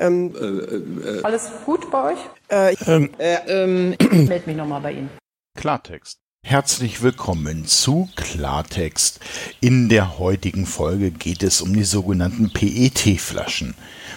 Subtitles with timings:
[0.00, 0.34] Ähm,
[1.22, 2.18] Alles gut bei euch?
[2.48, 5.10] äh, Ähm, äh, ähm, Meld mich nochmal bei Ihnen.
[5.58, 6.18] Klartext.
[6.42, 9.20] Herzlich willkommen zu Klartext.
[9.60, 13.74] In der heutigen Folge geht es um die sogenannten PET-Flaschen.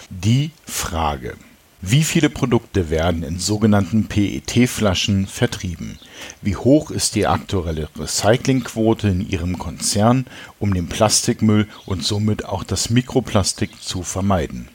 [0.08, 1.34] Die Frage.
[1.82, 5.98] Wie viele Produkte werden in sogenannten PET-Flaschen vertrieben?
[6.40, 10.24] Wie hoch ist die aktuelle Recyclingquote in Ihrem Konzern,
[10.58, 14.70] um den Plastikmüll und somit auch das Mikroplastik zu vermeiden?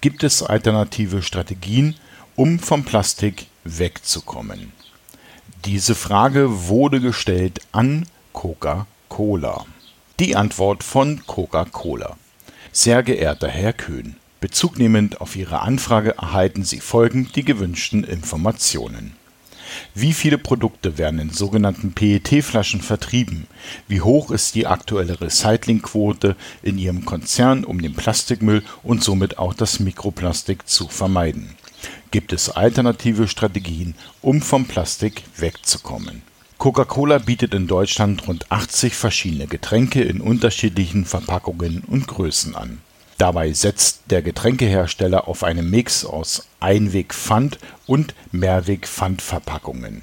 [0.00, 1.96] Gibt es alternative Strategien,
[2.36, 4.72] um vom Plastik wegzukommen?
[5.64, 9.66] Diese Frage wurde gestellt an Coca-Cola.
[10.18, 12.16] Die Antwort von Coca-Cola.
[12.72, 19.14] Sehr geehrter Herr Köhn, bezugnehmend auf Ihre Anfrage erhalten Sie folgend die gewünschten Informationen.
[19.94, 23.46] Wie viele Produkte werden in sogenannten PET-Flaschen vertrieben?
[23.88, 29.54] Wie hoch ist die aktuelle Recyclingquote in Ihrem Konzern, um den Plastikmüll und somit auch
[29.54, 31.56] das Mikroplastik zu vermeiden?
[32.10, 36.22] Gibt es alternative Strategien, um vom Plastik wegzukommen?
[36.58, 42.80] Coca-Cola bietet in Deutschland rund 80 verschiedene Getränke in unterschiedlichen Verpackungen und Größen an.
[43.22, 50.02] Dabei setzt der Getränkehersteller auf einen Mix aus Einweg-Pfand- und Mehrweg-Pfandverpackungen.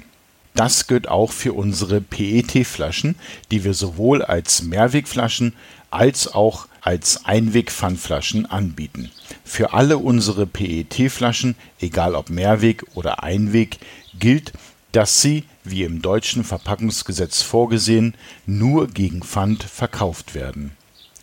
[0.54, 3.16] Das gilt auch für unsere PET-Flaschen,
[3.50, 5.52] die wir sowohl als Mehrwegflaschen
[5.90, 9.10] als auch als Einweg-Pfandflaschen anbieten.
[9.44, 13.80] Für alle unsere PET-Flaschen, egal ob Mehrweg oder Einweg,
[14.18, 14.54] gilt,
[14.92, 18.14] dass sie, wie im deutschen Verpackungsgesetz vorgesehen,
[18.46, 20.74] nur gegen Pfand verkauft werden.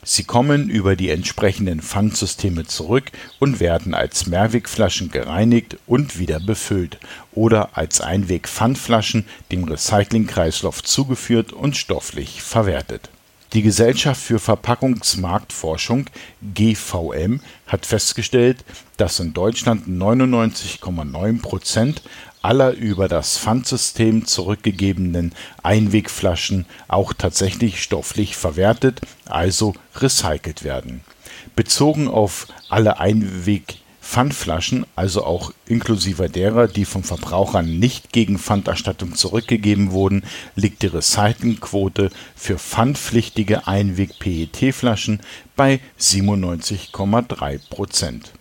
[0.10, 6.98] Sie kommen über die entsprechenden Pfandsysteme zurück und werden als Mehrwegflaschen gereinigt und wieder befüllt
[7.34, 13.10] oder als Einweg-Pfandflaschen dem Recyclingkreislauf zugeführt und stofflich verwertet.
[13.52, 16.06] Die Gesellschaft für Verpackungsmarktforschung
[16.42, 18.64] GVM hat festgestellt,
[18.96, 22.02] dass in Deutschland 99,9 Prozent
[22.48, 31.02] aller über das Pfandsystem zurückgegebenen Einwegflaschen auch tatsächlich stofflich verwertet, also recycelt werden.
[31.58, 39.92] Bezogen auf alle Einweg-Pfandflaschen, also auch inklusive derer, die vom Verbraucher nicht gegen Pfanderstattung zurückgegeben
[39.92, 40.24] wurden,
[40.56, 45.20] liegt die Recyclingquote für pfandpflichtige Einweg-PET-Flaschen
[45.58, 48.32] bei 97,3 Prozent.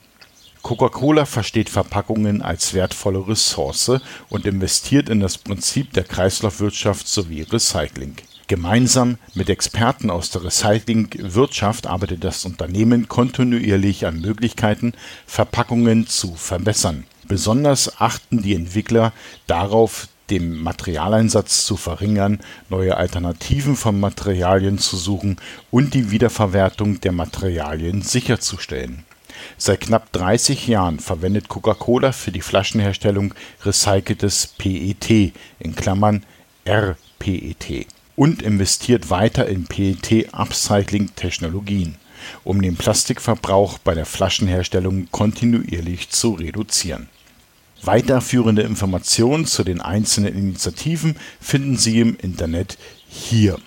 [0.67, 8.17] Coca-Cola versteht Verpackungen als wertvolle Ressource und investiert in das Prinzip der Kreislaufwirtschaft sowie Recycling.
[8.49, 14.95] Gemeinsam mit Experten aus der Recyclingwirtschaft arbeitet das Unternehmen kontinuierlich an Möglichkeiten,
[15.25, 17.05] Verpackungen zu verbessern.
[17.29, 19.13] Besonders achten die Entwickler
[19.47, 22.41] darauf, den Materialeinsatz zu verringern,
[22.71, 25.37] neue Alternativen von Materialien zu suchen
[25.71, 29.05] und die Wiederverwertung der Materialien sicherzustellen.
[29.59, 36.25] Seit knapp 30 Jahren verwendet Coca-Cola für die Flaschenherstellung recyceltes PET in Klammern
[36.67, 37.87] rPET
[38.17, 41.97] und investiert weiter in PET-Upcycling-Technologien,
[42.45, 47.09] um den Plastikverbrauch bei der Flaschenherstellung kontinuierlich zu reduzieren.
[47.83, 53.59] Weiterführende Informationen zu den einzelnen Initiativen finden Sie im Internet hier.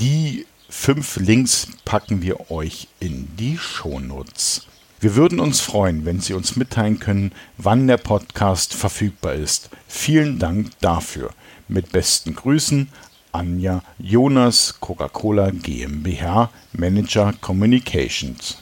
[0.00, 4.66] Die fünf Links packen wir euch in die Shownotes.
[5.02, 9.68] Wir würden uns freuen, wenn Sie uns mitteilen können, wann der Podcast verfügbar ist.
[9.88, 11.30] Vielen Dank dafür.
[11.66, 12.86] Mit besten Grüßen,
[13.32, 18.61] Anja Jonas, Coca-Cola GmbH, Manager Communications.